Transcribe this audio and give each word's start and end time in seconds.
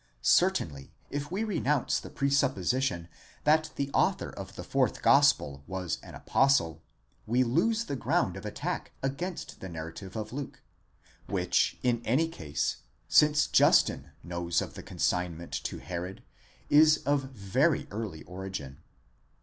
Certainly 0.23 0.91
if 1.11 1.29
we 1.29 1.43
renounce 1.43 1.99
the 1.99 2.09
presupposition 2.09 3.07
that 3.43 3.69
the 3.75 3.91
author 3.93 4.31
of 4.31 4.55
the 4.55 4.63
fourth 4.63 5.03
gospel 5.03 5.63
was 5.67 5.99
an 6.01 6.15
apostle, 6.15 6.81
we 7.27 7.43
lose 7.43 7.85
the 7.85 7.95
ground 7.95 8.35
of 8.35 8.43
attack 8.43 8.93
against 9.03 9.59
the 9.59 9.69
narra 9.69 9.93
tive 9.93 10.15
of 10.15 10.33
Luke, 10.33 10.63
which 11.27 11.77
in 11.83 12.01
any 12.03 12.27
case, 12.27 12.77
since 13.07 13.45
Justin 13.45 14.09
knows 14.23 14.59
of 14.59 14.73
the 14.73 14.81
consignment 14.81 15.53
to 15.65 15.77
Herod,° 15.77 16.23
is 16.71 16.97
of 17.05 17.25
very 17.29 17.87
early 17.91 18.23
origin. 18.23 18.79